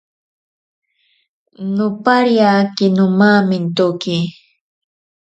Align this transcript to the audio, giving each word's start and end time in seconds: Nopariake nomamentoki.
Nopariake 1.75 2.85
nomamentoki. 2.95 4.17